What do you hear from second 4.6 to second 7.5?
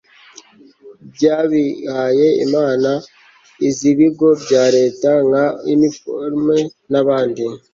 leta nka orinfor n'abandi